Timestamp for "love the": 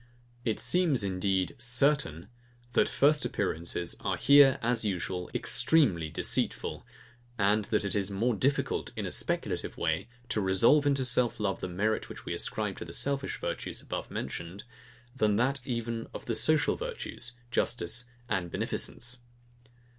11.39-11.67